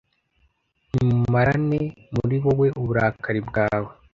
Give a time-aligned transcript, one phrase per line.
[0.91, 1.81] Nimumarane
[2.15, 3.89] muri wowe uburakari bwawe